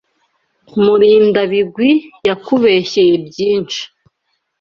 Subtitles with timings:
[0.83, 1.89] Murindabigwi
[2.27, 3.81] yakubeshyeye byinshi.